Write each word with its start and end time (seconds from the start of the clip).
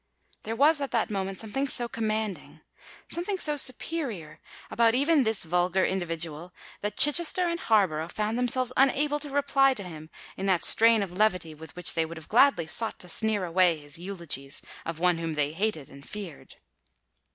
There 0.41 0.55
was 0.55 0.81
at 0.81 0.89
that 0.89 1.11
moment 1.11 1.39
something 1.39 1.67
so 1.67 1.87
commanding—something 1.87 3.37
so 3.37 3.55
superior 3.55 4.39
about 4.71 4.95
even 4.95 5.21
this 5.23 5.43
vulgar 5.43 5.85
individual, 5.85 6.55
that 6.79 6.97
Chichester 6.97 7.43
and 7.47 7.59
Harborough 7.59 8.07
found 8.07 8.35
themselves 8.35 8.73
unable 8.75 9.19
to 9.19 9.29
reply 9.29 9.75
to 9.75 9.83
him 9.83 10.09
in 10.37 10.47
that 10.47 10.63
strain 10.63 11.03
of 11.03 11.11
levity 11.11 11.53
with 11.53 11.75
which 11.75 11.93
they 11.93 12.03
would 12.03 12.17
have 12.17 12.29
gladly 12.29 12.65
sought 12.65 12.97
to 12.97 13.07
sneer 13.07 13.45
away 13.45 13.77
his 13.77 13.99
eulogies 13.99 14.63
of 14.87 14.97
one 14.97 15.19
whom 15.19 15.33
they 15.35 15.51
hated 15.51 15.87
and 15.87 16.09
feared. 16.09 16.55